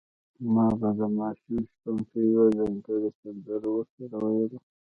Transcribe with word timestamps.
ما 0.53 0.67
به 0.79 0.89
د 0.99 1.01
ماشوم 1.17 1.61
شپونکي 1.71 2.21
یوه 2.33 2.45
ځانګړې 2.57 3.09
سندره 3.19 3.67
ورسره 3.75 4.17
ویله. 4.33 4.59